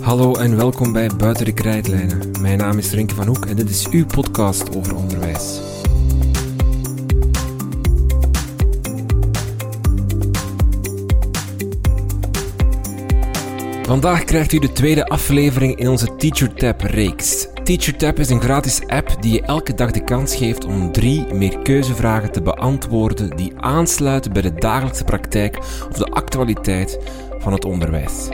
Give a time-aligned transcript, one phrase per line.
[0.00, 2.30] Hallo en welkom bij Buiten de Krijtlijnen.
[2.40, 5.60] Mijn naam is Renke van Hoek en dit is uw podcast over onderwijs.
[13.82, 17.49] Vandaag krijgt u de tweede aflevering in onze TeacherTap-reeks.
[17.70, 22.32] TeacherTap is een gratis app die je elke dag de kans geeft om drie meerkeuzevragen
[22.32, 25.58] te beantwoorden die aansluiten bij de dagelijkse praktijk
[25.90, 26.98] of de actualiteit
[27.38, 28.28] van het onderwijs.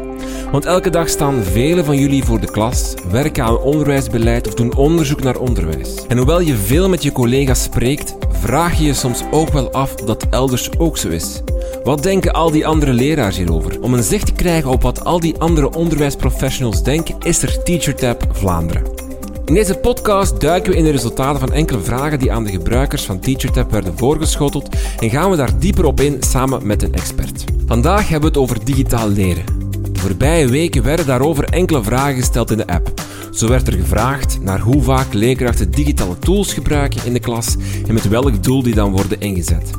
[0.50, 4.76] Want elke dag staan velen van jullie voor de klas, werken aan onderwijsbeleid of doen
[4.76, 6.06] onderzoek naar onderwijs.
[6.06, 9.94] En hoewel je veel met je collega's spreekt, vraag je je soms ook wel af
[9.94, 11.42] of dat elders ook zo is.
[11.84, 13.82] Wat denken al die andere leraars hierover?
[13.82, 18.26] Om een zicht te krijgen op wat al die andere onderwijsprofessionals denken, is er TeacherTap
[18.32, 18.95] Vlaanderen.
[19.46, 23.04] In deze podcast duiken we in de resultaten van enkele vragen die aan de gebruikers
[23.04, 27.44] van TeacherTap werden voorgeschoteld en gaan we daar dieper op in samen met een expert.
[27.66, 29.44] Vandaag hebben we het over digitaal leren.
[29.92, 32.92] De voorbije weken werden daarover enkele vragen gesteld in de app.
[33.30, 37.94] Zo werd er gevraagd naar hoe vaak leerkrachten digitale tools gebruiken in de klas en
[37.94, 39.70] met welk doel die dan worden ingezet.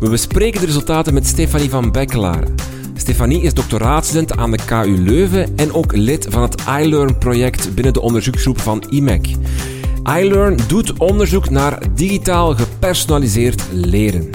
[0.00, 2.54] We bespreken de resultaten met Stefanie van Bekkelaren.
[2.94, 8.00] Stefanie is doctoraatstudent aan de KU Leuven en ook lid van het iLearn-project binnen de
[8.00, 9.26] onderzoeksgroep van IMEC.
[10.18, 14.30] iLearn doet onderzoek naar digitaal gepersonaliseerd leren.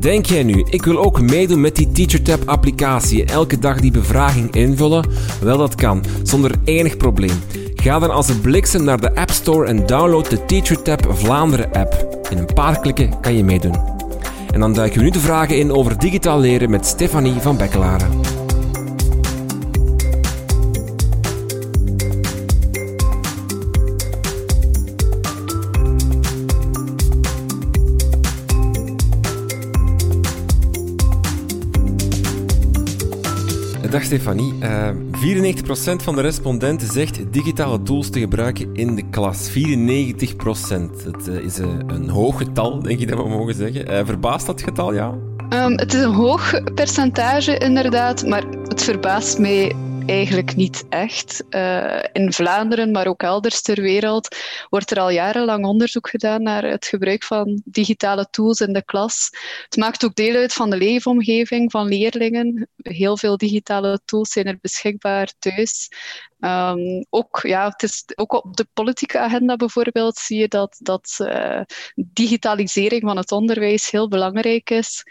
[0.00, 5.08] Denk jij nu, ik wil ook meedoen met die TeacherTap-applicatie, elke dag die bevraging invullen?
[5.40, 7.38] Wel, dat kan, zonder enig probleem.
[7.74, 12.18] Ga dan als een bliksem naar de App Store en download de TeacherTap Vlaanderen app.
[12.30, 13.93] In een paar klikken kan je meedoen.
[14.54, 18.43] En dan duiken we nu de vragen in over digitaal leren met Stefanie van Bekkelaren.
[33.90, 34.54] Dag Stefanie.
[34.62, 39.50] Uh, 94% van de respondenten zegt digitale tools te gebruiken in de klas.
[39.50, 39.52] 94%.
[41.04, 44.06] Dat uh, is uh, een hoog getal, denk ik dat we mogen zeggen.
[44.06, 45.14] Verbaast dat getal, ja?
[45.50, 48.26] Um, het is een hoog percentage, inderdaad.
[48.26, 49.72] Maar het verbaast mij
[50.06, 51.44] eigenlijk niet echt.
[51.50, 54.36] Uh, in Vlaanderen, maar ook elders ter wereld,
[54.68, 59.28] wordt er al jarenlang onderzoek gedaan naar het gebruik van digitale tools in de klas.
[59.64, 62.68] Het maakt ook deel uit van de leefomgeving van leerlingen.
[62.76, 65.88] Heel veel digitale tools zijn er beschikbaar thuis.
[66.40, 71.16] Um, ook, ja, het is, ook op de politieke agenda bijvoorbeeld zie je dat, dat
[71.20, 71.60] uh,
[71.94, 75.02] digitalisering van het onderwijs heel belangrijk is.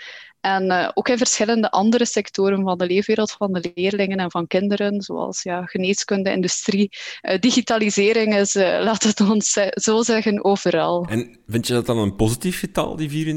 [0.44, 4.48] En uh, ook in verschillende andere sectoren van de leefwereld van de leerlingen en van
[4.48, 6.90] kinderen, zoals ja, geneeskunde, industrie.
[7.22, 11.06] Uh, digitalisering is, uh, laat het ons zo zeggen, overal.
[11.10, 13.36] En vind je dat dan een positief getal, die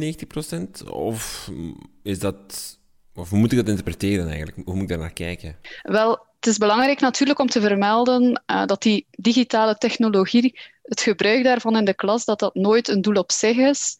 [0.85, 0.89] 94%?
[0.91, 1.51] Of
[2.03, 2.79] is dat...
[3.15, 4.57] Of hoe moet ik dat interpreteren eigenlijk?
[4.65, 5.57] Hoe moet ik daar naar kijken?
[5.83, 11.77] Wel, het is belangrijk natuurlijk om te vermelden dat die digitale technologie, het gebruik daarvan
[11.77, 13.97] in de klas, dat dat nooit een doel op zich is.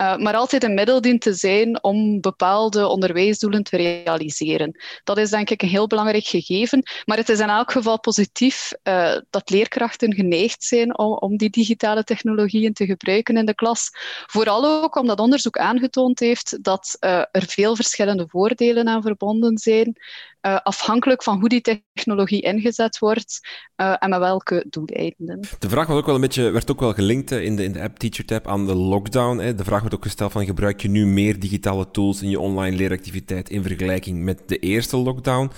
[0.00, 4.80] Uh, maar altijd een middel dient te zijn om bepaalde onderwijsdoelen te realiseren.
[5.04, 6.82] Dat is denk ik een heel belangrijk gegeven.
[7.04, 12.04] Maar het is in elk geval positief uh, dat leerkrachten geneigd zijn om, die digitale
[12.04, 13.90] technologieën te gebruiken in de klas.
[14.26, 19.96] Vooral ook omdat onderzoek aangetoond heeft dat uh, er veel verschillende voordelen aan verbonden zijn.
[20.46, 25.40] Uh, afhankelijk van hoe die technologie ingezet wordt uh, en met welke doeleinden.
[25.58, 27.82] De vraag was ook wel een beetje, werd ook wel gelinkt in de, in de
[27.82, 29.38] app TeacherTap aan de lockdown.
[29.38, 29.54] Hè.
[29.54, 32.76] De vraag werd ook gesteld van gebruik je nu meer digitale tools in je online
[32.76, 35.50] leeractiviteit in vergelijking met de eerste lockdown?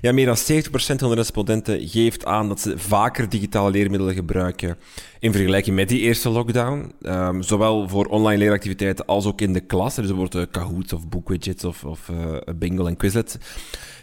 [0.00, 4.78] Ja, meer dan 70% van de respondenten geeft aan dat ze vaker digitale leermiddelen gebruiken
[5.22, 6.92] in vergelijking met die eerste lockdown.
[7.02, 9.94] Um, zowel voor online leeractiviteiten als ook in de klas.
[9.94, 13.38] Dus bijvoorbeeld uh, Kahoot of Bookwidgets of, of uh, en Quizlet.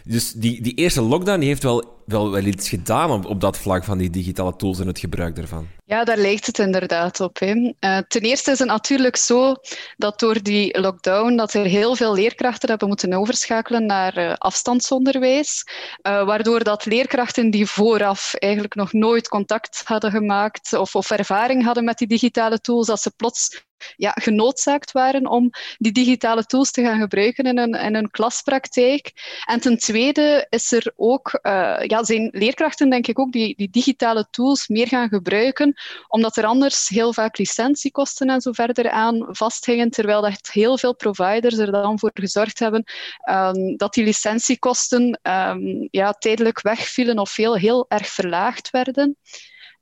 [0.04, 3.98] Dus die, die eerste lockdown die heeft wel, wel, iets gedaan op, dat vlak van
[3.98, 5.68] die digitale tools en het gebruik daarvan.
[5.84, 7.38] Ja, daar lijkt het inderdaad op.
[7.38, 7.54] Hè.
[7.54, 9.54] Uh, ten eerste is het natuurlijk zo
[9.96, 15.64] dat door die lockdown dat er heel veel leerkrachten hebben moeten overschakelen naar uh, afstandsonderwijs,
[16.02, 21.64] uh, waardoor dat leerkrachten die vooraf eigenlijk nog nooit contact hadden gemaakt of, of ervaring
[21.64, 23.64] hadden met die digitale tools, dat ze plots
[23.96, 29.12] ja, genoodzaakt waren om die digitale tools te gaan gebruiken in een, in een klaspraktijk.
[29.44, 33.70] En ten tweede is er ook, uh, ja, zijn leerkrachten denk ik ook die, die
[33.70, 35.74] digitale tools meer gaan gebruiken,
[36.08, 40.94] omdat er anders heel vaak licentiekosten en zo verder aan vasthingen, terwijl dat heel veel
[40.94, 42.84] providers er dan voor gezorgd hebben
[43.30, 49.16] um, dat die licentiekosten um, ja, tijdelijk wegvielen of heel, heel erg verlaagd werden.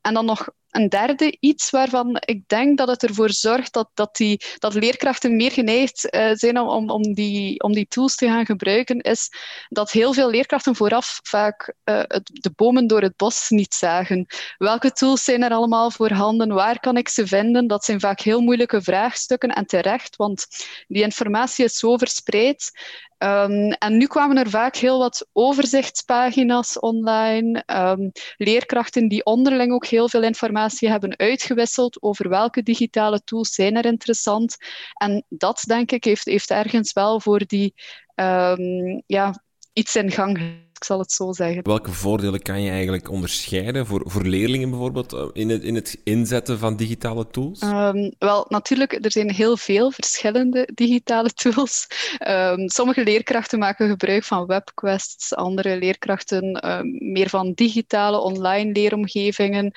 [0.00, 0.48] En dan nog
[0.78, 5.36] een derde iets waarvan ik denk dat het ervoor zorgt dat, dat, die, dat leerkrachten
[5.36, 9.30] meer geneigd uh, zijn om, om, die, om die tools te gaan gebruiken, is
[9.69, 14.26] dat heel veel leerkrachten vooraf vaak uh, het, de bomen door het bos niet zagen.
[14.58, 16.48] Welke tools zijn er allemaal voorhanden?
[16.54, 17.66] Waar kan ik ze vinden?
[17.66, 20.46] Dat zijn vaak heel moeilijke vraagstukken en terecht, want
[20.86, 22.70] die informatie is zo verspreid.
[23.19, 29.86] Um, en nu kwamen er vaak heel wat overzichtspagina's online, um, leerkrachten die onderling ook
[29.86, 34.56] heel veel informatie hebben uitgewisseld over welke digitale tools zijn er interessant.
[34.94, 37.74] En dat, denk ik, heeft, heeft ergens wel voor die
[38.14, 41.62] um, ja, iets in gang ik zal het zo zeggen.
[41.62, 46.00] Welke voordelen kan je eigenlijk onderscheiden voor, voor leerlingen bijvoorbeeld eh, in het, in het
[46.04, 47.62] inzetten van digitale tools?
[47.62, 51.86] Um, wel, natuurlijk, er zijn heel veel verschillende digitale tools.
[52.28, 59.72] Um, sommige leerkrachten maken gebruik van webquests, andere leerkrachten um, meer van digitale online leeromgevingen.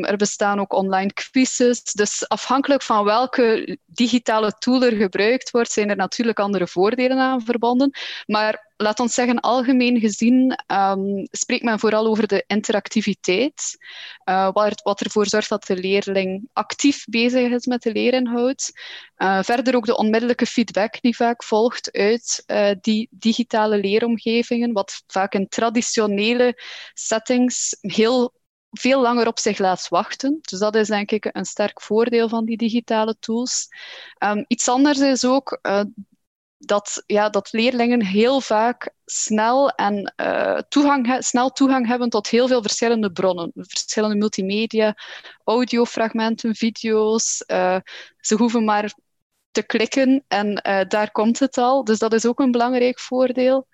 [0.00, 1.82] er bestaan ook online quizzes.
[1.82, 7.44] Dus afhankelijk van welke digitale tool er gebruikt wordt, zijn er natuurlijk andere voordelen aan
[7.44, 7.90] verbonden.
[8.26, 13.76] Maar laat ons zeggen, algemeen gezien um, spreekt men vooral over de interactiviteit,
[14.24, 18.72] uh, wat, wat, ervoor zorgt dat de leerling actief bezig is met de leerinhoud.
[19.16, 25.02] Uh, verder ook de onmiddellijke feedback die vaak volgt uit uh, die digitale leeromgevingen, wat
[25.06, 26.62] vaak in traditionele
[26.94, 28.32] settings heel
[28.70, 30.38] veel langer op zich laat wachten.
[30.40, 33.68] Dus dat is denk ik een sterk voordeel van die digitale tools.
[34.18, 35.58] Um, iets anders is ook
[36.62, 42.48] dat, ja, dat leerlingen heel vaak snel, en, uh, toegang, snel toegang hebben tot heel
[42.48, 43.52] veel verschillende bronnen.
[43.54, 44.96] Verschillende multimedia,
[45.44, 47.44] audiofragmenten, video's.
[47.46, 47.76] Uh,
[48.20, 48.94] ze hoeven maar
[49.50, 51.84] te klikken en uh, daar komt het al.
[51.84, 53.66] Dus dat is ook een belangrijk voordeel.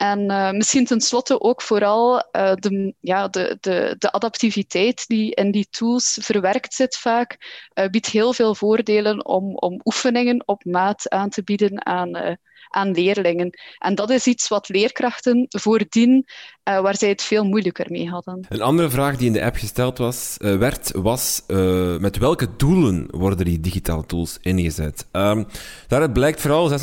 [0.00, 5.50] En uh, misschien tenslotte ook vooral uh, de, ja, de, de, de adaptiviteit die in
[5.50, 7.36] die tools verwerkt zit vaak,
[7.74, 12.38] uh, biedt heel veel voordelen om, om oefeningen op maat aan te bieden aan,
[12.70, 13.58] aan leerlingen.
[13.78, 16.26] En dat is iets wat leerkrachten voordien,
[16.68, 18.46] uh, waar zij het veel moeilijker mee hadden.
[18.48, 22.56] Een andere vraag die in de app gesteld was, uh, werd, was uh, met welke
[22.56, 25.06] doelen worden die digitale tools ingezet?
[25.12, 25.46] Um,
[25.88, 26.74] daaruit blijkt vooral, 56%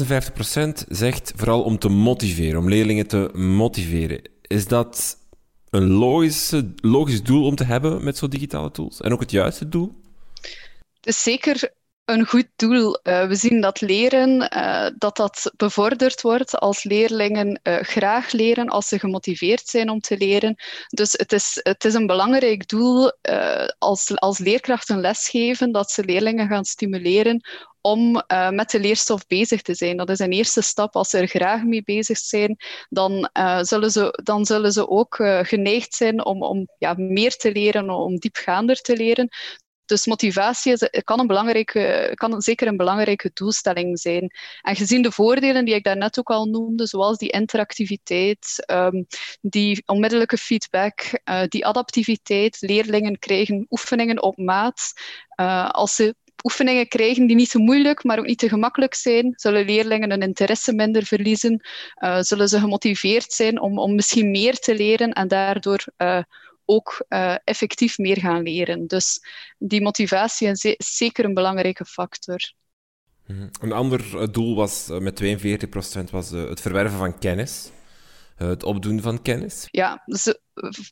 [0.88, 4.22] zegt vooral om te motiveren, om leerlingen te motiveren.
[4.42, 5.18] Is dat
[5.70, 9.02] een logische, logisch doel om te hebben met zo'n digitale tools?
[9.02, 10.02] En ook het juiste doel?
[10.94, 11.72] Het is zeker
[12.08, 13.00] een goed doel.
[13.04, 18.68] Uh, we zien dat leren, uh, dat dat bevorderd wordt als leerlingen uh, graag leren,
[18.68, 20.56] als ze gemotiveerd zijn om te leren.
[20.88, 23.12] Dus het is, het is een belangrijk doel
[23.78, 27.42] als, als leerkrachten lesgeven, dat ze leerlingen gaan stimuleren
[27.82, 29.98] om met de leerstof bezig te zijn.
[29.98, 30.96] Dat is een eerste stap.
[30.96, 32.58] Als ze er graag mee bezig zijn,
[32.90, 33.30] dan,
[33.62, 38.18] zullen, ze, dan zullen ze ook geneigd zijn om, om ja, meer te leren, om
[38.18, 39.30] diepgaander te leren.
[39.88, 44.32] Dus motivatie is, kan, een belangrijke, kan zeker een belangrijke doelstelling zijn.
[44.62, 49.08] En gezien de voordelen die ik daarnet ook al noemde, zoals die interactiviteit, um,
[49.42, 54.94] die onmiddellijke feedback, uh, die adaptiviteit, leerlingen krijgen oefeningen op maat.
[55.40, 59.34] Uh, als ze oefeningen krijgen die niet te moeilijk, maar ook niet te gemakkelijk zijn,
[59.36, 61.66] zullen leerlingen hun interesse minder verliezen,
[62.04, 65.86] uh, zullen ze gemotiveerd zijn om, om misschien meer te leren en daardoor
[66.68, 68.88] ook uh, effectief meer gaan leren.
[68.88, 69.20] Dus
[69.58, 72.40] die motivatie is zeker een belangrijke factor.
[73.26, 73.48] Mhm.
[73.62, 77.72] Een ander eh, doel was uh, met 42% was het verwerven van kennis.
[78.36, 79.68] Het opdoen van kennis.
[79.72, 80.38] Ja, dus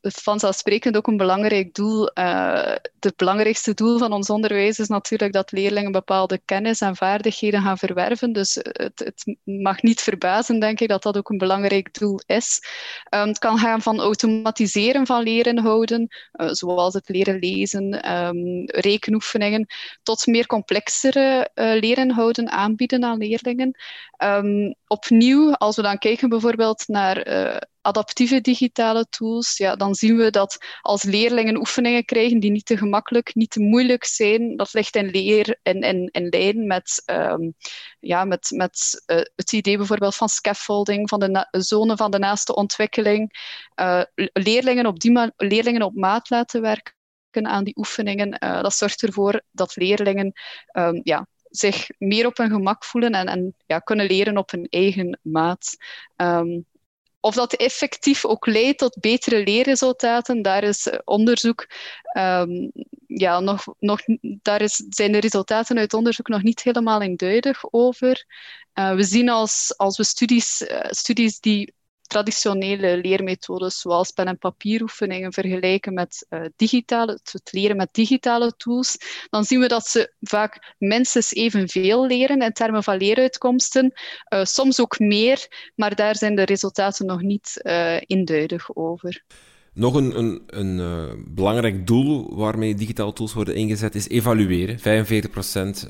[0.02, 2.12] vanzelfsprekend ook een belangrijk doel.
[2.14, 7.62] Uh, het belangrijkste doel van ons onderwijs is natuurlijk dat leerlingen bepaalde kennis en vaardigheden
[7.62, 8.34] gaan verwerven.
[8.34, 12.60] Dus het, het mag niet verbazen, denk ik, dat dat ook een belangrijk doel is.
[13.10, 19.66] Um, het kan gaan van automatiseren van leerinhouden, uh, zoals het leren lezen, um, rekenoefeningen,
[20.04, 23.78] tot meer complexere uh, leerinhouden aanbieden aan leerlingen.
[24.24, 27.18] Um, opnieuw, als we dan kijken bijvoorbeeld naar
[27.86, 32.78] adaptieve digitale tools, ja, dan zien we dat als leerlingen oefeningen krijgen die niet te
[32.78, 37.54] gemakkelijk, niet te moeilijk zijn, dat ligt in, leer, in, in, in lijn met, um,
[38.00, 42.56] ja, met, met uh, het idee bijvoorbeeld van scaffolding, van de zone van de naaste
[42.56, 43.32] ontwikkeling.
[43.76, 44.02] Uh,
[44.34, 46.94] leerlingen, op die leerlingen op maat laten werken
[47.32, 50.34] aan die oefeningen, uh, dat zorgt ervoor dat leerlingen
[50.72, 54.68] um, ja, zich meer op hun gemak voelen en, en ja, kunnen leren op hun
[54.70, 55.76] eigen maat.
[56.16, 56.66] Um,
[57.26, 61.68] of dat effectief ook leidt tot betere leerresultaten, daar is eh, onderzoek,
[62.18, 62.72] um,
[63.08, 68.26] ja, nog, nog, daar is, zijn de resultaten uit onderzoek nog niet helemaal eenduidig over.
[68.74, 71.74] Uh, we zien als, als we studies, uh, studies die
[72.08, 78.98] traditionele leermethodes zoals pen- en papieroefeningen vergelijken met uh, digitale, het leren met digitale tools,
[79.30, 83.94] dan zien we dat ze vaak minstens evenveel leren in termen van leeruitkomsten,
[84.34, 89.24] uh, soms ook meer, maar daar zijn de resultaten nog niet uh, eenduidig over.
[89.74, 94.80] Nog een, een, een belangrijk doel waarmee digitale tools worden ingezet is evalueren.
[94.80, 94.82] 45%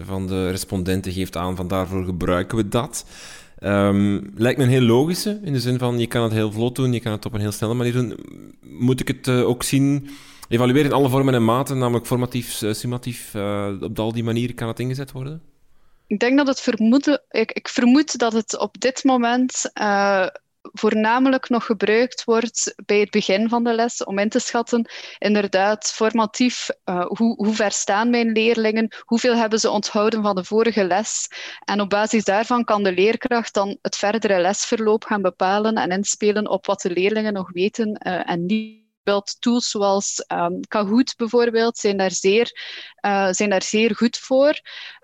[0.05, 3.05] van de respondenten geeft aan van daarvoor gebruiken we dat.
[3.59, 6.75] Um, lijkt me een heel logische, in de zin van je kan het heel vlot
[6.75, 8.17] doen, je kan het op een heel snelle manier doen.
[8.61, 10.09] Moet ik het uh, ook zien,
[10.47, 13.35] evalueren in alle vormen en maten, namelijk formatief, uh, summatief,
[13.81, 15.41] op al die manieren kan het ingezet worden?
[16.07, 19.71] Ik denk dat het vermoeden, ik, ik vermoed dat het op dit moment
[20.79, 25.91] voornamelijk nog gebruikt wordt bij het begin van de les om in te schatten, inderdaad,
[25.91, 30.85] formatief, uh, hoe, hoe ver staan mijn leerlingen, hoeveel hebben ze onthouden van de vorige
[30.85, 31.27] les.
[31.63, 36.49] En op basis daarvan kan de leerkracht dan het verdere lesverloop gaan bepalen en inspelen
[36.49, 38.83] op wat de leerlingen nog weten uh, en niet
[39.39, 42.51] tools zoals um, Kahoot bijvoorbeeld zijn daar zeer,
[43.05, 44.59] uh, zijn daar zeer goed voor.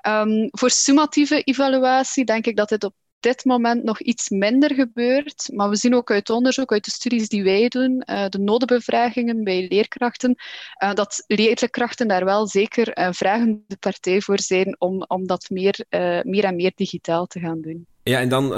[0.07, 5.49] Um, voor summatieve evaluatie denk ik dat dit op dit moment nog iets minder gebeurt.
[5.53, 9.43] Maar we zien ook uit onderzoek, uit de studies die wij doen, uh, de nodenbevragingen
[9.43, 10.35] bij leerkrachten,
[10.83, 15.85] uh, dat leerkrachten daar wel zeker een vragende partij voor zijn om, om dat meer,
[15.89, 17.85] uh, meer en meer digitaal te gaan doen.
[18.03, 18.51] Ja, en dan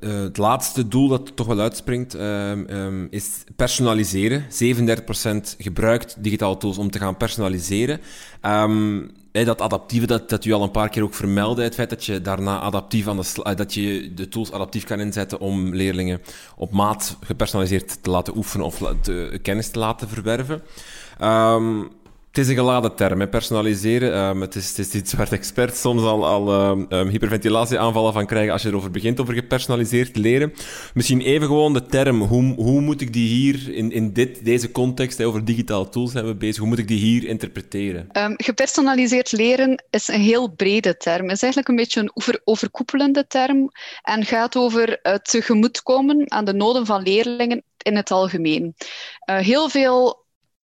[0.00, 4.42] het laatste doel dat toch wel uitspringt, uh, um, is personaliseren.
[4.42, 8.00] 37% gebruikt digitale tools om te gaan personaliseren.
[8.42, 9.10] Um,
[9.42, 12.20] dat adaptieve, dat, dat u al een paar keer ook vermeldde, het feit dat je
[12.20, 16.20] daarna adaptief aan de eh, dat je de tools adaptief kan inzetten om leerlingen
[16.56, 20.62] op maat gepersonaliseerd te laten oefenen of te, kennis te laten verwerven.
[21.22, 21.90] Um,
[22.34, 24.18] het is een geladen term, personaliseren.
[24.18, 28.52] Um, het, is, het, is, iets waar experts soms al, al um, hyperventilatieaanvallen van krijgen
[28.52, 30.54] als je erover begint over gepersonaliseerd leren.
[30.94, 34.70] Misschien even gewoon de term, hoe, hoe moet ik die hier in, in dit, deze
[34.70, 38.08] context, hè, over digitale tools hebben bezig, hoe moet ik die hier interpreteren?
[38.36, 41.22] gepersonaliseerd leren is een heel brede term.
[41.22, 43.70] Het is eigenlijk een beetje een over, overkoepelende term
[44.02, 48.74] en gaat over het tegemoetkomen aan de noden van leerlingen in het algemeen.
[49.30, 50.23] Uh, heel veel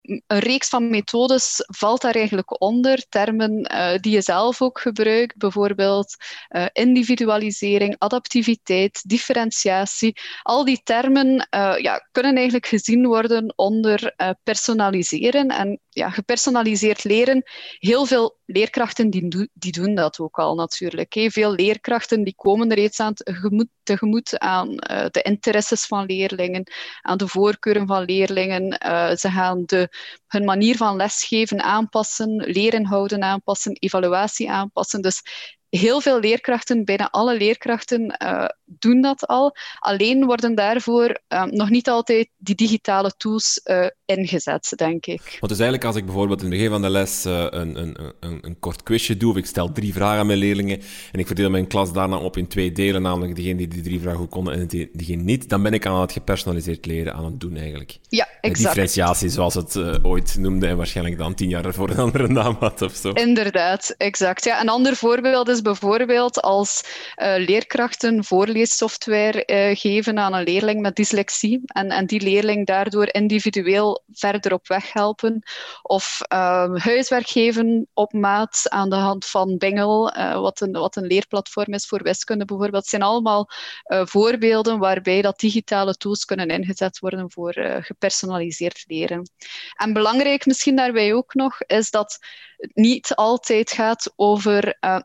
[0.07, 3.05] een reeks van methodes valt daar eigenlijk onder.
[3.09, 6.15] Termen uh, die je zelf ook gebruikt, bijvoorbeeld
[6.49, 10.17] uh, individualisering, adaptiviteit, differentiatie.
[10.41, 15.47] Al die termen uh, ja, kunnen eigenlijk gezien worden onder personaliseren.
[15.47, 17.43] En ja, gepersonaliseerd leren,
[17.79, 21.13] heel veel leerkrachten die, die doen dat ook al natuurlijk.
[21.13, 21.29] Hè.
[21.29, 24.69] Veel leerkrachten die komen er reeds aan tegemoet, tegemoet aan
[25.11, 28.71] de interesses van leerlingen, aan de voorkeuren van leerlingen.
[29.17, 29.89] ze gaan de
[30.27, 35.01] hun manier van lesgeven aanpassen, leren houden aanpassen, evaluatie aanpassen.
[35.01, 35.21] Dus
[35.69, 39.55] heel veel leerkrachten, bijna alle leerkrachten, uh, doen dat al.
[39.79, 45.21] Alleen worden daarvoor uh, nog niet altijd die digitale tools uh, ingezet, denk ik.
[45.21, 48.39] Want dus eigenlijk als ik bijvoorbeeld in het begin van de les een, een, een,
[48.41, 50.81] een, kort quizje doe, of ik stel drie vragen aan mijn leerlingen,
[51.11, 53.99] en ik verdeel mijn klas daarna op in twee delen, namelijk diegene die die drie
[53.99, 57.39] vragen goed konden en diegene niet, dan ben ik aan het gepersonaliseerd leren aan het
[57.39, 57.97] doen eigenlijk.
[58.09, 58.57] Ja, exact.
[58.57, 62.81] Differentiatie, zoals het ooit noemde en waarschijnlijk dan tien jaar ervoor een andere naam had
[62.81, 63.11] of zo.
[63.11, 64.43] Inderdaad, exact.
[64.43, 66.83] Ja, een ander voorbeeld is bijvoorbeeld als
[67.15, 73.07] uh, leerkrachten voorleessoftware uh, geven aan een leerling met dyslexie en, en die leerling daardoor
[73.11, 75.43] individueel verder op weg helpen.
[75.81, 80.11] Of uh, huiswerk geven op maat aan de hand van Bingel,
[80.41, 82.85] wat, een, wat een leerplatform is voor wiskunde bijvoorbeeld.
[82.85, 83.49] Zijn allemaal
[83.87, 89.29] voorbeelden waarbij dat digitale tools kunnen ingezet worden voor gepersonaliseerd leren.
[89.75, 92.19] En belangrijk misschien daarbij ook nog is dat
[92.57, 94.99] het niet altijd gaat over uh,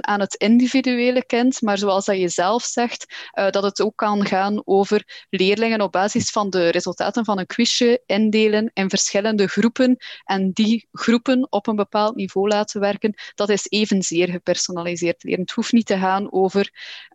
[0.00, 4.26] aan het individuele kind, maar zoals dat je zelf zegt, uh, dat het ook kan
[4.26, 9.96] gaan over leerlingen op basis van de resultaten van een quizje indelen in verschillende groepen
[10.24, 13.14] en die groepen op een bepaald niveau laten werken.
[13.34, 15.40] Dat is evenzeer gepersonaliseerd leren.
[15.40, 16.70] Het hoeft niet te gaan over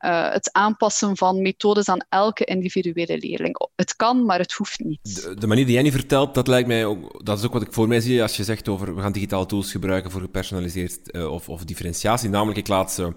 [0.06, 3.70] uh, het aanpassen van methodes aan elke individuele leerling.
[3.76, 5.34] Het kan, maar het hoeft niet.
[5.40, 7.74] De, manier die jij nu vertelt, dat lijkt mij ook, dat is ook wat ik
[7.74, 11.32] voor mij zie als je zegt over we gaan digitale tools gebruiken voor gepersonaliseerd uh,
[11.32, 12.30] of, of, differentiatie.
[12.30, 13.14] Namelijk, ik laat, ze,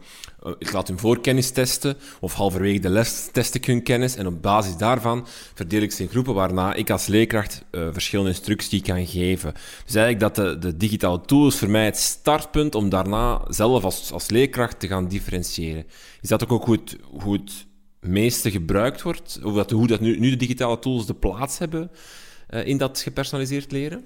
[0.46, 4.26] uh, ik laat hun voorkennis testen, of halverwege de les test ik hun kennis, en
[4.26, 8.82] op basis daarvan verdeel ik ze in groepen waarna ik als leerkracht uh, verschillende instructies
[8.82, 9.52] kan geven.
[9.84, 13.84] Dus eigenlijk dat de, de digitale tool is voor mij het startpunt om daarna zelf
[13.84, 15.86] als, als leerkracht te gaan differentiëren.
[16.20, 16.96] Is dat ook hoe het,
[17.32, 17.66] het
[18.00, 19.40] meeste gebruikt wordt?
[19.42, 21.90] Of dat, hoe dat nu, nu de digitale tools de plaats hebben
[22.64, 24.04] in dat gepersonaliseerd leren?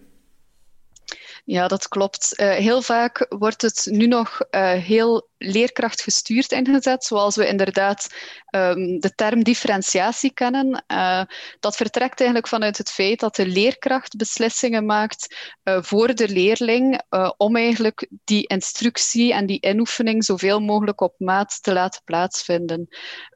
[1.49, 2.41] Ja, dat klopt.
[2.41, 8.09] Uh, heel vaak wordt het nu nog uh, heel leerkracht gestuurd ingezet, zoals we inderdaad
[8.51, 10.85] um, de term differentiatie kennen.
[10.93, 11.23] Uh,
[11.61, 17.03] dat vertrekt eigenlijk vanuit het feit dat de leerkracht beslissingen maakt uh, voor de leerling
[17.11, 22.89] uh, om eigenlijk die instructie en die inoefening zoveel mogelijk op maat te laten plaatsvinden.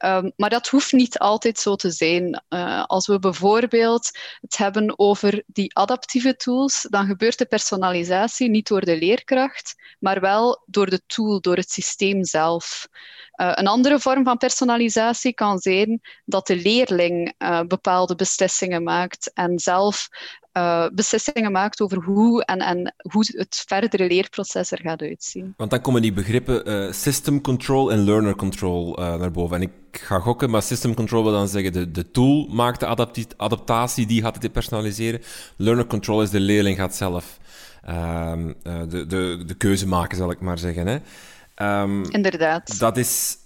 [0.05, 2.43] Um, maar dat hoeft niet altijd zo te zijn.
[2.87, 4.09] als we bijvoorbeeld
[4.41, 10.19] het hebben over die adaptieve tools, dan gebeurt de personalisatie niet door de leerkracht, maar
[10.21, 12.87] wel door de tool, door het systeem zelf.
[13.41, 19.31] Uh, een andere vorm van personalisatie kan zijn dat de leerling uh, bepaalde beslissingen maakt
[19.33, 20.07] en zelf
[20.57, 25.53] uh, beslissingen maakt over hoe en, en hoe het verdere leerproces er gaat uitzien.
[25.57, 29.55] Want dan komen die begrippen system control en learner control naar boven.
[29.55, 33.15] En ik ga gokken, maar system control wil dan zeggen de, de tool maakt de
[33.37, 35.21] adaptatie, die gaat het personaliseren.
[35.55, 37.37] Learner control is de leerling gaat zelf
[37.83, 40.87] ehm, de, de, de keuze maken, zal ik maar zeggen.
[40.87, 40.97] Hè.
[41.55, 42.79] Um, Inderdaad.
[42.79, 43.37] Dat is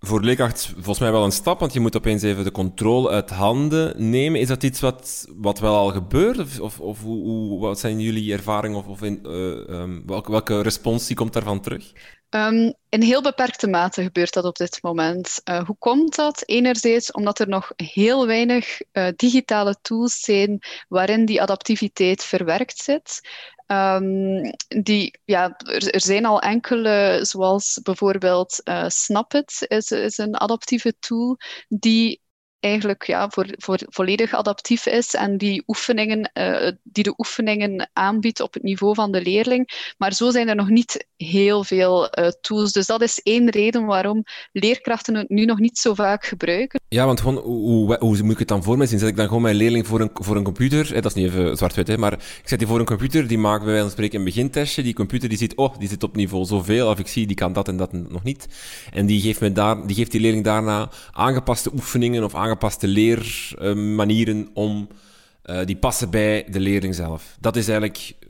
[0.00, 3.30] voor leerkracht volgens mij wel een stap, want je moet opeens even de controle uit
[3.30, 4.40] handen nemen.
[4.40, 6.38] Is dat iets wat, wat wel al gebeurt?
[6.38, 8.78] Of, of, of hoe, wat zijn jullie ervaringen?
[8.78, 9.32] Of, of in, uh,
[9.80, 11.92] um, welke, welke responsie komt daarvan terug?
[12.34, 15.40] Um, in heel beperkte mate gebeurt dat op dit moment.
[15.44, 16.42] Uh, hoe komt dat?
[16.46, 20.58] Enerzijds omdat er nog heel weinig uh, digitale tools zijn
[20.88, 23.20] waarin die adaptiviteit verwerkt zit.
[23.66, 30.94] Um, die, ja, er, zijn al enkele, zoals bijvoorbeeld uh, Snapit is, is een adaptieve
[30.98, 31.36] tool
[31.68, 32.21] die
[32.62, 38.40] eigenlijk ja, voor, voor volledig adaptief is en die, oefeningen, uh, die de oefeningen aanbiedt
[38.40, 39.94] op het niveau van de leerling.
[39.98, 42.72] Maar zo zijn er nog niet heel veel uh, tools.
[42.72, 46.80] Dus dat is één reden waarom leerkrachten het nu nog niet zo vaak gebruiken.
[46.88, 48.98] Ja, want gewoon, hoe, hoe, moet ik het dan voor me zien?
[48.98, 50.88] Zet ik dan gewoon mijn leerling voor een, voor een computer?
[50.94, 53.58] Hè, dat is niet even zwart-wit, maar ik zet die voor een computer, die maakt
[53.58, 54.82] bij wijze van spreken een begintestje.
[54.82, 57.52] Die computer die ziet, oh, die zit op niveau zoveel, of ik zie, die kan
[57.52, 58.48] dat en dat nog niet.
[58.92, 62.34] En die geeft, me daar, die, geeft die leerling daarna aangepaste oefeningen of
[62.88, 64.88] leermanieren om
[65.46, 67.36] uh, die passen bij de leerling zelf.
[67.40, 68.21] Dat is eigenlijk eh,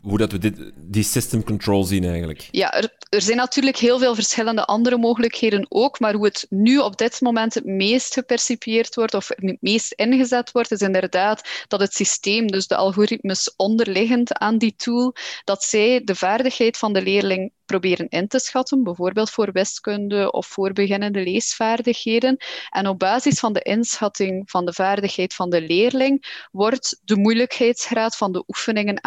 [0.00, 2.48] hoe dat we dit, die system control zien eigenlijk.
[2.50, 6.78] Ja, er, er, zijn natuurlijk heel veel verschillende andere mogelijkheden ook, maar hoe het nu
[6.78, 11.80] op dit moment het meest gepercipieerd wordt of het meest ingezet wordt, is inderdaad dat
[11.80, 17.02] het systeem, dus de algoritmes onderliggend aan die tool, dat zij de vaardigheid van de
[17.02, 22.36] leerling proberen in te schatten, bijvoorbeeld voor wiskunde of voor beginnende leesvaardigheden.
[22.70, 28.16] En op basis van de inschatting van de vaardigheid van de leerling wordt de moeilijkheidsgraad
[28.16, 29.00] van de oefeningen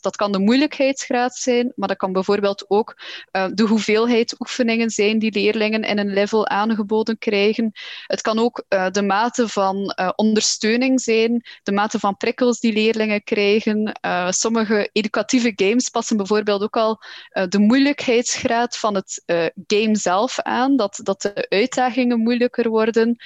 [0.00, 3.00] Dat kan de moeilijkheidsgraad zijn, maar dat kan bijvoorbeeld ook
[3.32, 7.72] uh, de hoeveelheid oefeningen zijn die leerlingen in een level aangeboden krijgen.
[8.06, 12.72] Het kan ook uh, de mate van uh, ondersteuning zijn, de mate van prikkels die
[12.72, 13.92] leerlingen krijgen.
[14.28, 17.02] sommige educatieve games passen bijvoorbeeld ook al
[17.48, 19.22] de moeilijkheidsgraad van het
[19.66, 23.16] game zelf aan, dat, dat de uitdagingen moeilijker worden.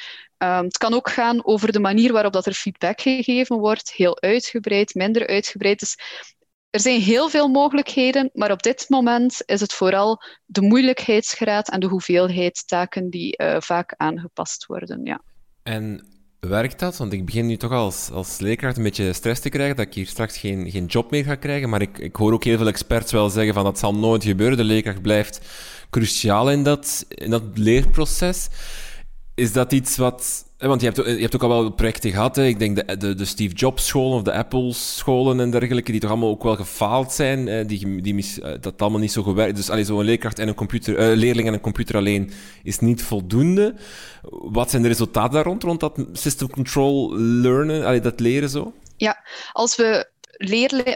[0.42, 4.20] Um, het kan ook gaan over de manier waarop dat er feedback gegeven wordt, heel
[4.20, 5.78] uitgebreid, minder uitgebreid.
[5.78, 5.98] Dus
[6.70, 11.80] er zijn heel veel mogelijkheden, maar op dit moment is het vooral de moeilijkheidsgraad en
[11.80, 15.04] de hoeveelheid taken die uh, vaak aangepast worden.
[15.04, 15.22] Ja.
[15.62, 16.06] En
[16.40, 16.96] werkt dat?
[16.96, 19.94] Want ik begin nu toch als, als leerkracht een beetje stress te krijgen dat ik
[19.94, 21.68] hier straks geen, geen job meer ga krijgen.
[21.68, 24.56] Maar ik, ik hoor ook heel veel experts wel zeggen van dat zal nooit gebeuren.
[24.56, 25.40] De leerkracht blijft
[25.90, 28.48] cruciaal in dat, in dat leerproces.
[29.34, 32.36] Is dat iets wat want je hebt, je hebt ook al wel projecten gehad.
[32.36, 32.44] Hè.
[32.44, 36.00] Ik denk de, de, de Steve Jobs scholen of de Apple scholen en dergelijke, die
[36.00, 37.66] toch allemaal ook wel gefaald zijn.
[37.66, 39.56] Die, die eh, dat allemaal niet zo gewerkt.
[39.56, 43.02] Dus alleen zo'n leerkracht en een computer, uh, leerling en een computer alleen is niet
[43.02, 43.74] voldoende.
[44.30, 48.72] Wat zijn de resultaten daar rond, rond dat system control learnen, allee, dat leren zo?
[48.96, 50.11] Ja, als we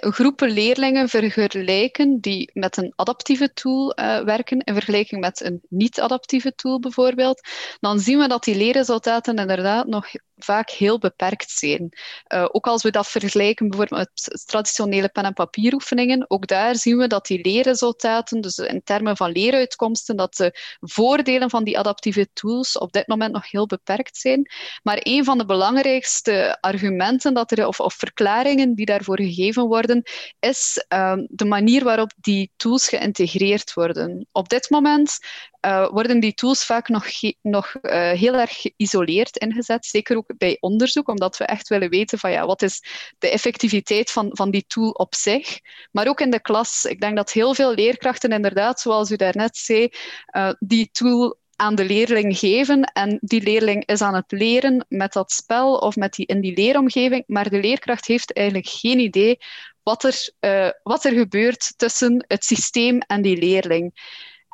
[0.01, 6.55] groepen leerlingen vergelijken die met een adaptieve tool uh, werken in vergelijking met een niet-adaptieve
[6.55, 7.49] tool bijvoorbeeld,
[7.81, 10.07] dan zien we dat die leerresultaten inderdaad nog
[10.37, 11.99] vaak heel beperkt zijn.
[12.35, 16.97] Uh, ook als we dat vergelijken bijvoorbeeld met traditionele pen- en papieroefeningen, ook daar zien
[16.97, 22.29] we dat die leerresultaten, dus in termen van leeruitkomsten, dat de voordelen van die adaptieve
[22.33, 24.51] tools op dit moment nog heel beperkt zijn.
[24.83, 30.03] Maar een van de belangrijkste argumenten dat er, of, of verklaringen die daarvoor gegeven worden,
[30.39, 34.27] is uh, de manier waarop die tools geïntegreerd worden.
[34.33, 35.19] Op dit moment
[35.67, 37.07] uh, worden die tools vaak nog,
[37.43, 42.19] nog uh, heel erg geïsoleerd ingezet, zeker ook bij onderzoek, omdat we echt willen weten
[42.19, 42.83] van ja, wat is
[43.19, 45.59] de effectiviteit van, van die tool op zich.
[45.93, 46.85] Maar ook in de klas.
[46.85, 49.89] Ik denk dat heel veel leerkrachten inderdaad, zoals u daarnet zei,
[50.37, 55.13] uh, die tool aan de leerling geven en die leerling is aan het leren met
[55.13, 59.39] dat spel of met die, in die leeromgeving, maar de leerkracht heeft eigenlijk geen idee
[59.83, 63.93] wat er, uh, wat er gebeurt tussen het systeem en die leerling.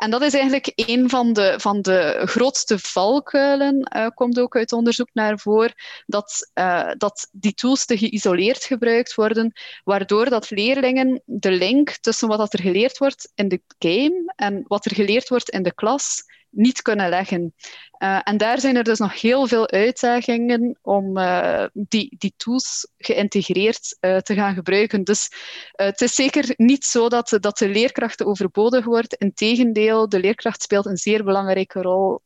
[0.02, 4.72] En dat is eigenlijk een van de, van de grootste valkuilen, uh, komt ook uit
[4.72, 5.74] onderzoek naar voren,
[6.06, 9.52] dat, uh, dat die tools te geïsoleerd gebruikt worden,
[9.84, 14.84] waardoor dat leerlingen de link tussen wat er geleerd wordt in de game en wat
[14.84, 17.54] er geleerd wordt in de klas niet kunnen leggen.
[17.98, 22.88] Uh, en daar zijn er dus nog heel veel uitdagingen om uh, die, die tools
[22.98, 25.04] geïntegreerd uh, te gaan gebruiken.
[25.04, 25.30] Dus
[25.72, 29.14] het is zeker niet zo dat, dat de leerkracht overbodig wordt.
[29.14, 32.20] Integendeel, de leerkracht speelt een zeer belangrijke rol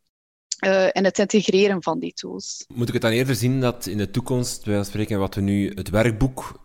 [0.67, 2.65] uh, in het integreren van die tools.
[2.75, 5.73] Moet ik het dan eerder zien dat in de toekomst, wij spreken wat we nu
[5.75, 6.61] het werkboek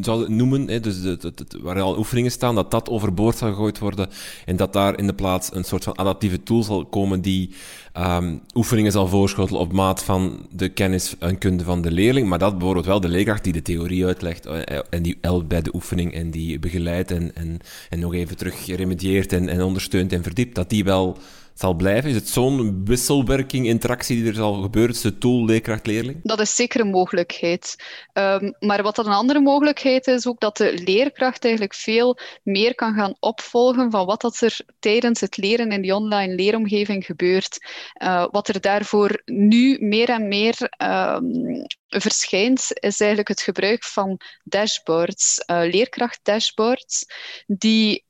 [0.00, 1.16] zouden noemen, dus
[1.60, 4.08] waar al oefeningen staan, dat dat overboord zal gegooid worden
[4.46, 7.50] en dat daar in de plaats een soort van adaptieve tool zal komen die
[7.96, 12.38] um, oefeningen zal voorschotelen op maat van de kennis en kunde van de leerling, maar
[12.38, 15.74] dat bijvoorbeeld wel de leerkracht die de theorie uitlegt eh, en die helpt bij de
[15.74, 17.58] oefening en die begeleidt en, en,
[17.88, 21.18] en nog even terug remedieert en, en ondersteunt en verdiept, dat die wel
[21.54, 22.10] zal blijven?
[22.10, 26.20] Is het zo'n wisselwerking, interactie die er zal gebeuren tussen tool, leerkracht, leerling?
[26.22, 27.76] Dat is zeker een mogelijkheid.
[28.12, 32.74] Um, maar wat dan een andere mogelijkheid is, ook dat de leerkracht eigenlijk veel meer
[32.74, 37.58] kan gaan opvolgen van wat dat er tijdens het leren in die online leeromgeving gebeurt.
[38.02, 44.20] Uh, wat er daarvoor nu meer en meer um, verschijnt, is eigenlijk het gebruik van
[44.44, 47.06] dashboards, uh, leerkracht-dashboards,
[47.46, 48.04] die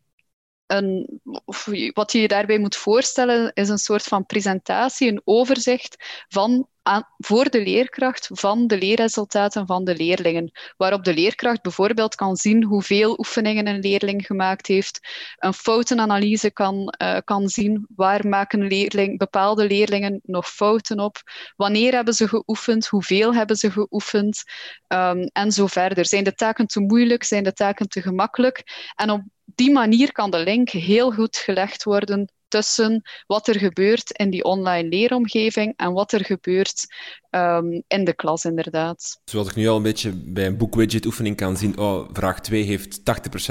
[1.93, 7.05] wat je je daarbij moet voorstellen, is een soort van presentatie, een overzicht van, aan,
[7.19, 10.51] voor de leerkracht van de leerresultaten van de leerlingen.
[10.77, 15.01] Waarop de leerkracht bijvoorbeeld kan zien hoeveel oefeningen een leerling gemaakt heeft,
[15.39, 21.17] een foutenanalyse kan, uh, kan zien waar maken leerling, bepaalde leerlingen nog fouten op,
[21.57, 24.43] wanneer hebben ze geoefend, hoeveel hebben ze geoefend
[24.89, 26.07] um, en zo verder.
[26.07, 28.91] Zijn de taken te moeilijk, zijn de taken te gemakkelijk?
[28.95, 29.23] En op
[29.55, 34.45] die manier kan de link heel goed gelegd worden tussen wat er gebeurt in die
[34.45, 36.85] online leeromgeving en wat er gebeurt
[37.31, 39.21] um, in de klas, inderdaad.
[39.25, 42.63] Zoals ik nu al een beetje bij een boekwidget oefening kan zien, oh, vraag 2
[42.63, 43.03] heeft 80%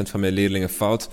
[0.02, 1.10] van mijn leerlingen fout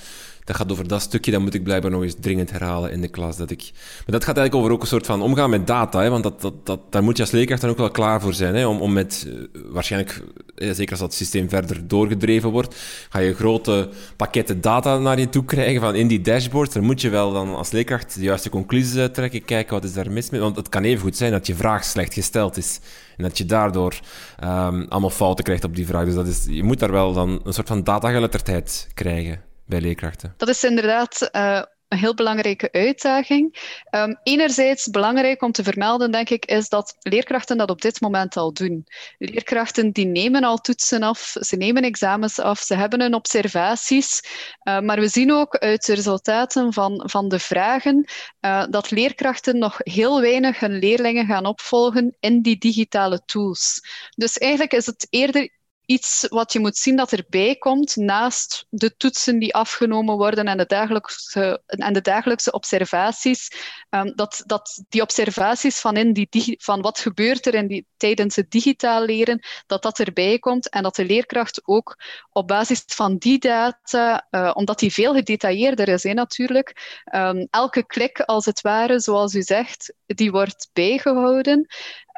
[0.46, 3.08] dat gaat over dat stukje, dat moet ik blijkbaar nog eens dringend herhalen in de
[3.08, 3.36] klas.
[3.36, 3.70] Dat ik...
[3.72, 6.40] Maar dat gaat eigenlijk over ook een soort van omgaan met data, hè, want dat,
[6.40, 8.54] dat, dat, daar moet je als leerkracht dan ook wel klaar voor zijn.
[8.54, 9.34] Hè, om, om met, uh,
[9.70, 10.22] waarschijnlijk,
[10.54, 12.76] eh, zeker als dat systeem verder doorgedreven wordt,
[13.08, 16.74] ga je grote pakketten data naar je toe krijgen van in die dashboards.
[16.74, 20.10] Dan moet je wel dan als leerkracht de juiste conclusies uittrekken, kijken wat is daar
[20.10, 20.40] mis mee.
[20.40, 22.80] Want het kan even goed zijn dat je vraag slecht gesteld is.
[23.16, 24.00] En dat je daardoor
[24.44, 26.04] um, allemaal fouten krijgt op die vraag.
[26.04, 30.34] Dus dat is, je moet daar wel dan een soort van datageletterdheid krijgen bij leerkrachten?
[30.36, 33.74] Dat is inderdaad uh, een heel belangrijke uitdaging.
[33.90, 38.36] Um, enerzijds belangrijk om te vermelden, denk ik, is dat leerkrachten dat op dit moment
[38.36, 38.86] al doen.
[39.18, 44.20] Leerkrachten die nemen al toetsen af, ze nemen examens af, ze hebben hun observaties.
[44.68, 49.58] Uh, maar we zien ook uit de resultaten van, van de vragen uh, dat leerkrachten
[49.58, 53.80] nog heel weinig hun leerlingen gaan opvolgen in die digitale tools.
[54.16, 55.55] Dus eigenlijk is het eerder
[55.86, 60.56] iets wat je moet zien dat erbij komt naast de toetsen die afgenomen worden en
[60.56, 63.50] de dagelijkse, en de dagelijkse observaties.
[63.90, 68.36] Um, dat, dat die observaties van, in die, van wat gebeurt er in die, tijdens
[68.36, 71.96] het digitaal leren, dat dat erbij komt en dat de leerkracht ook
[72.30, 78.20] op basis van die data, uh, omdat die veel gedetailleerder is natuurlijk, um, elke klik
[78.20, 81.66] als het ware, zoals u zegt, die wordt bijgehouden.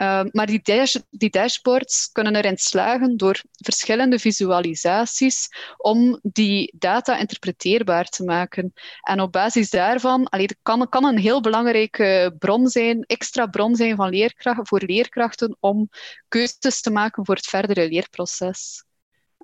[0.03, 0.63] Um, maar die,
[1.11, 8.73] die dashboards kunnen erin slagen door verschillende visualisaties om die data interpreteerbaar te maken.
[9.03, 10.29] En op basis daarvan
[10.63, 15.89] kan, kan een heel belangrijke bron zijn, extra bron zijn van leerkracht, voor leerkrachten om
[16.29, 18.85] keuzes te maken voor het verdere leerproces.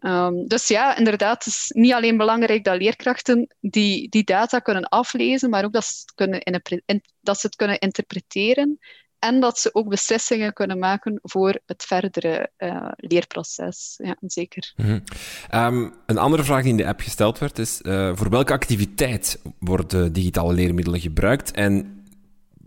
[0.01, 4.89] Um, dus ja, inderdaad, het is niet alleen belangrijk dat leerkrachten die, die data kunnen
[4.89, 8.79] aflezen, maar ook dat ze, in, dat ze het kunnen interpreteren
[9.25, 13.95] en dat ze ook beslissingen kunnen maken voor het verdere uh, leerproces.
[14.03, 14.73] Ja, zeker.
[14.77, 15.03] -hmm.
[15.55, 19.41] um, een andere vraag die in de app gesteld werd is: uh, voor welke activiteit
[19.59, 21.51] worden digitale leermiddelen gebruikt?
[21.51, 22.03] En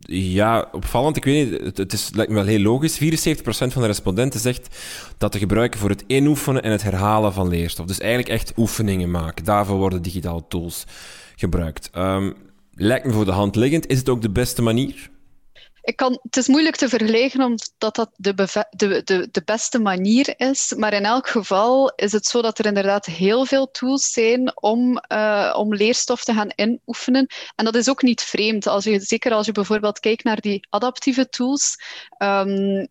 [0.09, 1.17] ja, opvallend.
[1.17, 2.99] Ik weet niet, het, is, lijkt me wel heel logisch.
[3.03, 4.77] 74% van de respondenten zegt
[5.17, 7.85] dat te gebruiken voor het inoefenen en het herhalen van leerstof.
[7.85, 9.45] Dus eigenlijk echt oefeningen maken.
[9.45, 10.83] Daarvoor worden digitale tools
[11.35, 11.89] gebruikt.
[11.95, 12.35] Um,
[12.73, 13.87] lijkt me voor de hand liggend.
[13.87, 15.09] Is het ook de beste manier?
[15.88, 18.34] Ik kan, het is moeilijk te vergelijken omdat dat de,
[18.69, 20.73] de, de, de beste manier is.
[20.78, 25.02] Maar in elk geval is het zo dat er inderdaad heel veel tools zijn om,
[25.12, 27.28] uh, om leerstof te gaan inoefenen.
[27.56, 28.67] En dat is ook niet vreemd.
[28.67, 31.76] Als je, zeker als je bijvoorbeeld kijkt naar die adaptieve tools.
[32.17, 32.88] Um,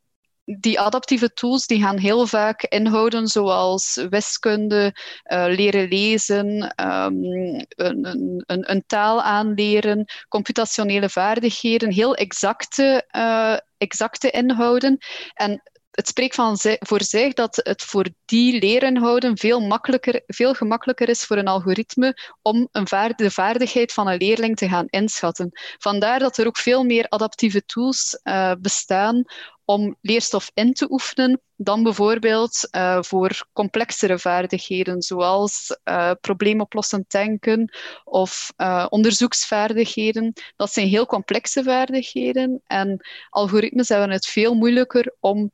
[0.47, 4.95] die adaptieve tools die gaan heel vaak inhouden zoals wiskunde,
[5.33, 6.47] uh, leren lezen,
[6.87, 7.25] um,
[7.69, 8.07] een,
[8.47, 14.99] een, een, taal aanleren, computationele vaardigheden, heel exacte, uh, exacte inhouden.
[15.35, 21.09] En het spreekt van voor zich dat het voor die leerinhouden veel, makkelijker, veel gemakkelijker
[21.09, 25.51] is voor een algoritme om een de vaardigheid van een leerling te gaan inschatten.
[25.79, 29.25] Vandaar dat er ook veel meer adaptieve tools uh, bestaan
[29.67, 37.75] om leerstof in te oefenen dan bijvoorbeeld uh, voor complexere vaardigheden, zoals uh, probleemoplossend denken
[38.05, 40.33] of uh, onderzoeksvaardigheden.
[40.57, 45.51] Dat zijn heel complexe vaardigheden en algoritmes hebben het veel moeilijker om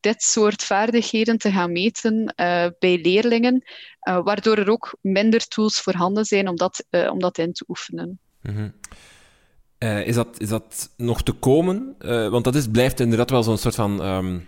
[0.00, 2.34] dit soort vaardigheden te gaan meten
[2.78, 3.62] bij leerlingen,
[4.00, 8.20] waardoor er ook minder tools voorhanden zijn om dat, om dat in te oefenen.
[8.42, 8.74] Mm
[9.78, 11.94] uh, is, dat, is dat nog te komen?
[12.00, 14.46] Uh, want dat is, blijft inderdaad wel zo'n soort van um,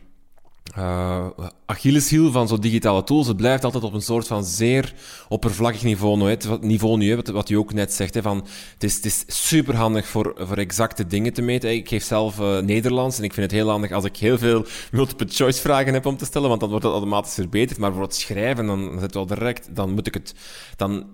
[0.78, 1.26] uh,
[1.66, 3.26] Achilleshiel van zo'n digitale tools.
[3.26, 4.94] Het blijft altijd op een soort van zeer
[5.28, 8.14] oppervlakkig niveau, niveau nu, wat, wat u ook net zegt.
[8.14, 11.74] Hè, van, het, is, het is super handig voor, voor exacte dingen te meten.
[11.74, 14.64] Ik geef zelf uh, Nederlands en ik vind het heel handig als ik heel veel
[14.92, 17.78] multiple choice vragen heb om te stellen, want dan wordt het automatisch verbeterd.
[17.78, 20.34] Maar voor het schrijven, dan zit wel direct, dan moet ik het,
[20.76, 21.06] dan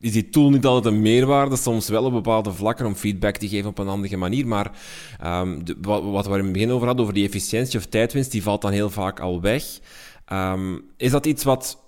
[0.00, 3.48] is die tool niet altijd een meerwaarde, soms wel op bepaalde vlakken om feedback te
[3.48, 4.46] geven op een handige manier.
[4.46, 4.70] Maar
[5.24, 8.42] um, wat, wat we in het begin over hadden, over die efficiëntie of tijdwinst, die
[8.42, 9.64] valt dan heel vaak al weg.
[10.32, 11.80] Um, is dat iets wat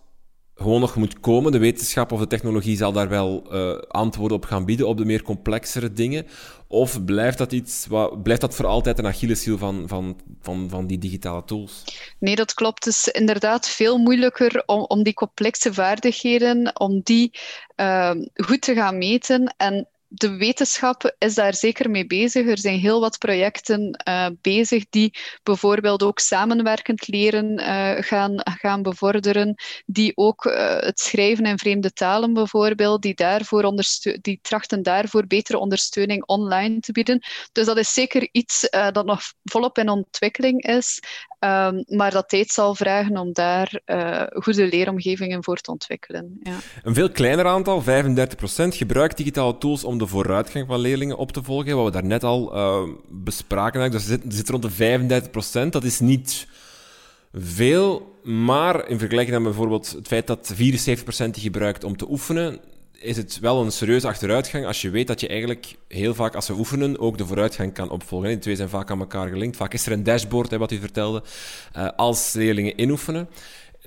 [0.54, 1.52] gewoon nog moet komen?
[1.52, 5.04] De wetenschap of de technologie zal daar wel uh, antwoorden op gaan bieden, op de
[5.04, 6.26] meer complexere dingen?
[6.68, 10.86] Of blijft dat, iets, wat, blijft dat voor altijd een Achilleshiel van, van, van, van
[10.86, 11.84] die digitale tools?
[12.18, 12.84] Nee, dat klopt.
[12.84, 17.38] Het is inderdaad veel moeilijker om, om die complexe vaardigheden, om die
[17.76, 19.54] uh, goed te gaan meten.
[19.56, 22.46] En de wetenschap is daar zeker mee bezig.
[22.46, 28.82] Er zijn heel wat projecten uh, bezig die bijvoorbeeld ook samenwerkend leren uh, gaan, gaan
[28.82, 29.54] bevorderen,
[29.86, 33.82] die ook uh, het schrijven in vreemde talen bijvoorbeeld, die, daarvoor
[34.20, 37.22] die trachten daarvoor betere ondersteuning online te bieden.
[37.52, 41.00] Dus dat is zeker iets dat nog volop in ontwikkeling is,
[41.44, 43.80] um, maar dat tijd zal vragen om daar
[44.32, 46.38] goede leeromgevingen voor te ontwikkelen.
[46.42, 46.56] Ja.
[46.82, 47.86] Een veel kleiner aantal, 35%,
[48.68, 51.76] gebruikt digitale tools om de vooruitgang van leerlingen op te volgen.
[51.76, 53.90] Wat we daarnet al uh, bespraken.
[53.90, 55.20] Dus zit, zit rond de
[55.66, 56.46] 35% Dat is niet
[57.32, 60.56] veel, maar in vergelijking met bijvoorbeeld het feit dat 74%
[61.30, 62.60] die gebruikt om te oefenen,
[62.98, 66.46] is het wel een serieuze achteruitgang als je weet dat je eigenlijk heel vaak als
[66.46, 68.28] ze oefenen ook de vooruitgang kan opvolgen.
[68.28, 69.56] Die twee zijn vaak aan elkaar gelinkt.
[69.56, 71.22] Vaak is er een dashboard, hè, wat u vertelde,
[71.76, 73.28] uh, als leerlingen inoefenen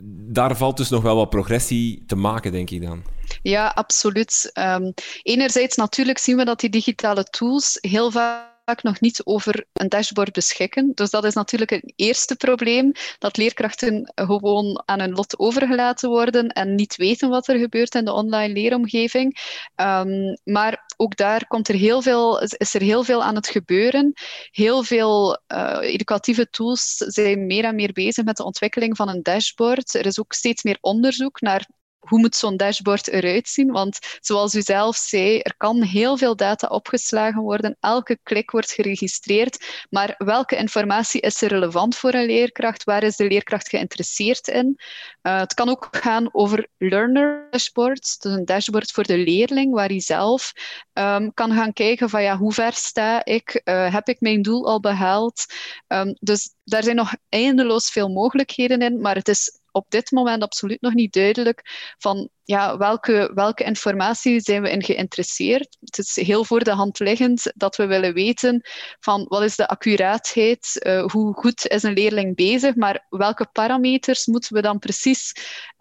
[0.03, 3.03] daar valt dus nog wel wat progressie te maken, denk ik dan.
[3.41, 4.51] Ja, absoluut.
[4.53, 4.93] Um,
[5.23, 10.31] enerzijds natuurlijk zien we dat die digitale tools heel vaak nog niet over een dashboard
[10.31, 10.91] beschikken.
[10.93, 16.47] Dus dat is natuurlijk een eerste probleem, dat leerkrachten gewoon aan hun lot overgelaten worden
[16.47, 19.37] en niet weten wat er gebeurt in de online leeromgeving.
[19.75, 24.13] Um, maar ook daar komt er heel veel, is er heel veel aan het gebeuren.
[24.51, 29.23] Heel veel uh, educatieve tools zijn meer en meer bezig met de ontwikkeling van een
[29.23, 29.93] dashboard.
[29.93, 31.67] Er is ook steeds meer onderzoek naar
[32.07, 33.71] hoe moet zo'n dashboard eruit zien?
[33.71, 37.77] Want zoals u zelf zei, er kan heel veel data opgeslagen worden.
[37.79, 39.85] Elke klik wordt geregistreerd.
[39.89, 42.83] Maar welke informatie is er relevant voor een leerkracht?
[42.83, 44.79] Waar is de leerkracht geïnteresseerd in?
[45.21, 48.17] Uh, het kan ook gaan over learner dashboards.
[48.17, 50.53] Dus een dashboard voor de leerling, waar hij zelf
[50.93, 53.61] um, kan gaan kijken van ja, hoe ver sta ik?
[53.63, 55.45] Uh, heb ik mijn doel al behaald?
[55.87, 60.43] Um, dus daar zijn nog eindeloos veel mogelijkheden in, maar het is op dit moment
[60.43, 61.61] absoluut nog niet duidelijk
[61.97, 65.77] van ja, welke, welke informatie zijn we in geïnteresseerd.
[65.79, 68.61] Het is heel voor de hand liggend dat we willen weten
[68.99, 74.25] van wat is de accuraatheid, uh, hoe goed is een leerling bezig, maar welke parameters
[74.25, 75.33] moeten we dan precies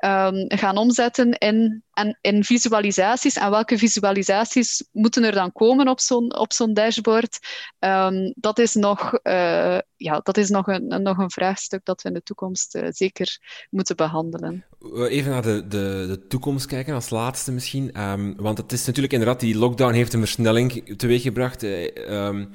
[0.05, 1.85] um, gaan omzetten in,
[2.21, 7.39] in visualisaties en welke visualisaties moeten er dan komen op zo'n op zo'n dashboard.
[7.79, 12.09] Um, dat is nog, uh, ja, dat is nog, een, nog een vraagstuk dat we
[12.09, 13.39] in de toekomst uh, zeker
[13.71, 14.65] moeten behandelen.
[15.09, 18.03] Even naar de, de, de toekomst kijken, als laatste misschien.
[18.03, 21.63] Um, want het is natuurlijk inderdaad, die lockdown heeft een versnelling teweeggebracht.
[21.63, 22.49] Um,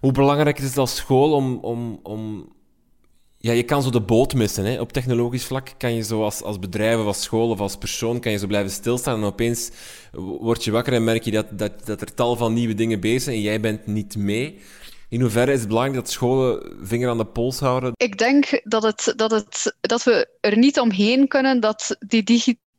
[0.00, 2.52] hoe belangrijk is het als school om, om, om...
[3.38, 4.64] Ja, je kan zo de boot missen.
[4.64, 4.80] Hè.
[4.80, 8.20] Op technologisch vlak kan je zo als, als bedrijf of als school of als persoon
[8.20, 9.70] kan je zo blijven stilstaan en opeens
[10.12, 13.22] word je wakker en merk je dat, dat, dat er tal van nieuwe dingen bezig
[13.22, 14.60] zijn en jij bent niet mee.
[15.08, 17.92] In hoeverre is het belangrijk dat scholen vinger aan de pols houden?
[17.96, 22.22] Ik denk dat, het, dat, het, dat we er niet omheen kunnen dat die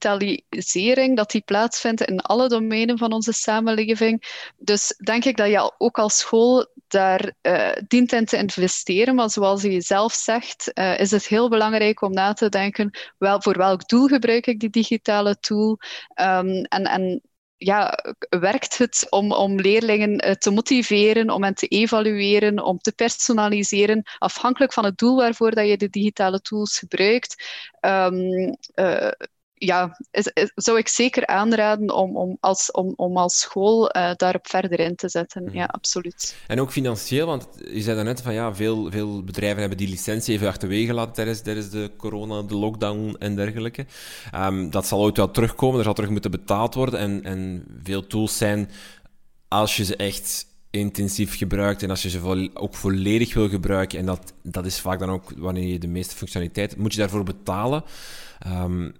[0.04, 4.24] digitalisering dat die plaatsvindt in alle domeinen van onze samenleving.
[4.58, 9.16] Dus denk ik dat je ook als school daar uh, dient in te investeren.
[9.16, 13.42] Maar zoals je zelf zegt, uh, is het heel belangrijk om na te denken wel,
[13.42, 15.78] voor welk doel gebruik ik die digitale tool.
[16.22, 17.22] Um, en, en
[17.58, 22.92] ja, werkt het om, om leerlingen eh, te motiveren, om hen te evalueren, om te
[22.92, 27.44] personaliseren, afhankelijk van het doel waarvoor dat je de digitale tools gebruikt.
[27.82, 29.12] Uh,
[29.65, 34.47] ja, is, zou ik zeker aanraden om, om, als, om, om als school uh, daarop
[34.47, 35.49] verder in te zetten.
[35.52, 36.36] Ja, absoluut.
[36.47, 40.34] En ook financieel, want je zei daarnet van ja, veel, veel bedrijven hebben die licentie
[40.34, 43.86] even achterwege gelaten tijdens, tijdens de corona, de lockdown en dergelijke.
[44.36, 46.99] Um, dat zal ooit wel terugkomen, er zal terug moeten betaald worden.
[46.99, 48.69] En, en veel tools zijn,
[49.47, 54.06] als je ze echt intensief gebruikt en als je ze ook volledig wil gebruiken, en
[54.06, 57.84] dat, dat is vaak dan ook wanneer je de meeste functionaliteit, moet je daarvoor betalen.
[58.47, 58.93] Um,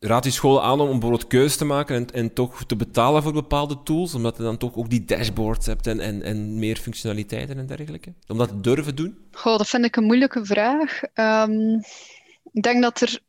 [0.00, 3.32] raad je school aan om bijvoorbeeld keuze te maken en, en toch te betalen voor
[3.32, 7.58] bepaalde tools, omdat je dan toch ook die dashboards hebt en, en, en meer functionaliteiten
[7.58, 8.12] en dergelijke?
[8.26, 9.18] Om dat te durven doen?
[9.32, 11.02] Goh, dat vind ik een moeilijke vraag.
[11.14, 11.80] Um,
[12.52, 13.20] ik denk dat er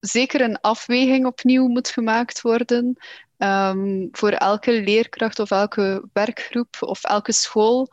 [0.00, 2.96] zeker een afweging opnieuw moet gemaakt worden.
[3.38, 7.88] Um, voor elke leerkracht of elke werkgroep of elke school.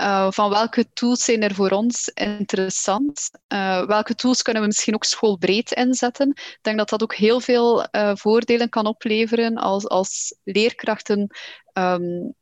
[0.00, 3.30] Uh, van welke tools zijn er voor ons interessant?
[3.48, 6.28] Uh, welke tools kunnen we misschien ook schoolbreed inzetten?
[6.28, 11.26] Ik denk dat dat ook heel veel uh, voordelen kan opleveren als, als leerkrachten
[11.72, 12.34] um,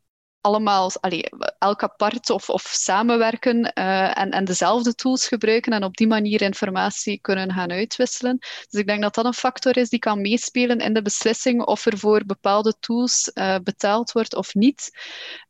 [0.48, 1.24] allemaal allee,
[1.58, 6.42] elk apart of, of samenwerken uh, en, en dezelfde tools gebruiken en op die manier
[6.42, 8.38] informatie kunnen gaan uitwisselen.
[8.38, 11.86] Dus ik denk dat dat een factor is die kan meespelen in de beslissing of
[11.86, 14.90] er voor bepaalde tools uh, betaald wordt of niet.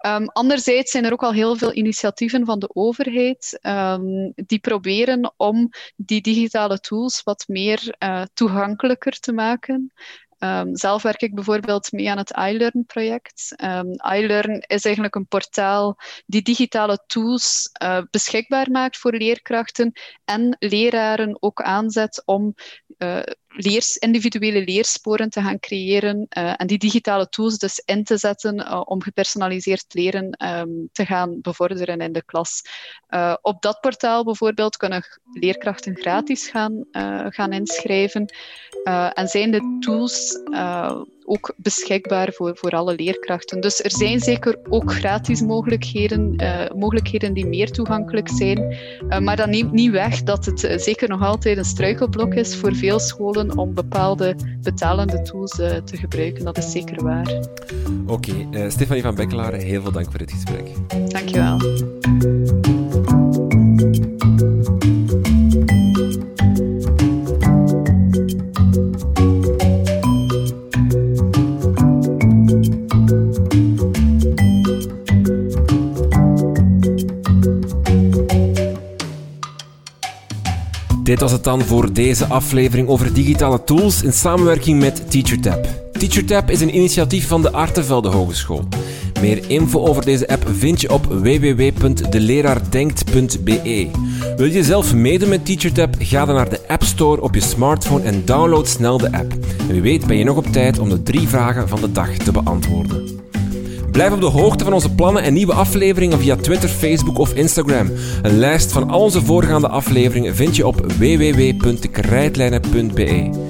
[0.06, 5.32] Um, anderzijds zijn er ook al heel veel initiatieven van de overheid um, die proberen
[5.36, 9.92] om die digitale tools wat meer uh, toegankelijker te maken.
[10.38, 13.54] Um, zelf werk ik bijvoorbeeld mee aan het iLearn-project.
[13.64, 15.96] Um, iLearn is eigenlijk een portaal
[16.26, 19.92] die digitale tools uh, beschikbaar maakt voor leerkrachten
[20.24, 22.54] en leraren ook aanzet om
[22.98, 28.16] uh, leers, individuele leersporen te gaan creëren uh, en die digitale tools dus in te
[28.16, 32.62] zetten uh, om gepersonaliseerd leren um, te gaan bevorderen in de klas.
[33.10, 36.84] Uh, op dat portaal bijvoorbeeld kunnen leerkrachten gratis gaan,
[37.28, 38.32] gaan inschrijven
[39.12, 40.40] en zijn de tools
[41.28, 43.60] ook beschikbaar voor, voor alle leerkrachten.
[43.60, 48.76] Dus er zijn zeker ook gratis mogelijkheden, uh, mogelijkheden die meer toegankelijk zijn.
[49.08, 52.56] Uh, maar dat neemt niet weg dat het uh, zeker nog altijd een struikelblok is
[52.56, 56.44] voor veel scholen om bepaalde betalende tools te gebruiken.
[56.44, 57.32] Dat is zeker waar.
[58.06, 58.70] Oké, okay.
[58.70, 60.66] Stefanie van Bekkelaar, heel veel dank voor dit gesprek.
[61.08, 61.56] Dankjewel.
[81.48, 85.66] Dan voor deze aflevering over digitale tools in samenwerking met TeacherTap.
[85.92, 88.64] TeacherTap is een initiatief van de Artevelde Hogeschool.
[89.20, 93.90] Meer info over deze app vind je op www.deleraardenkt.be.
[94.36, 95.94] Wil je zelf meedoen met TeacherTap?
[95.98, 99.32] Ga dan naar de App Store op je smartphone en download snel de app.
[99.58, 102.10] En wie weet ben je nog op tijd om de drie vragen van de dag
[102.10, 103.17] te beantwoorden.
[103.98, 107.90] Blijf op de hoogte van onze plannen en nieuwe afleveringen via Twitter, Facebook of Instagram.
[108.22, 113.47] Een lijst van al onze voorgaande afleveringen vind je op www.krijtlijnen.be.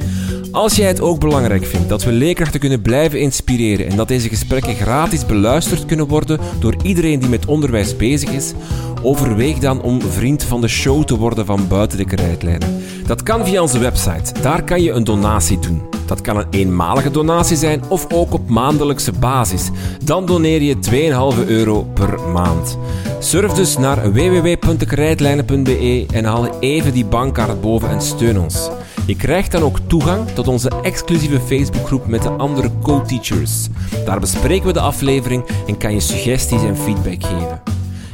[0.52, 4.28] Als jij het ook belangrijk vindt dat we leerkrachten kunnen blijven inspireren en dat deze
[4.28, 8.52] gesprekken gratis beluisterd kunnen worden door iedereen die met onderwijs bezig is,
[9.02, 12.82] overweeg dan om vriend van de show te worden van buiten de krijtlijnen.
[13.06, 14.40] Dat kan via onze website.
[14.40, 15.82] Daar kan je een donatie doen.
[16.06, 19.70] Dat kan een eenmalige donatie zijn of ook op maandelijkse basis.
[20.04, 20.76] Dan doneer je
[21.36, 22.78] 2,5 euro per maand.
[23.18, 28.70] Surf dus naar www.krijtlijnen.be en haal even die bankkaart boven en steun ons.
[29.08, 33.68] Je krijgt dan ook toegang tot onze exclusieve Facebookgroep met de andere co-teachers.
[34.04, 37.62] Daar bespreken we de aflevering en kan je suggesties en feedback geven.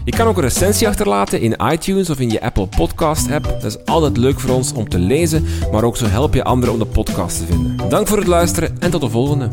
[0.04, 3.44] Je kan ook een recensie achterlaten in iTunes of in je Apple Podcast app.
[3.44, 6.72] Dat is altijd leuk voor ons om te lezen, maar ook zo help je anderen
[6.72, 7.88] om de podcast te vinden.
[7.88, 9.48] Dank voor het luisteren en tot de volgende.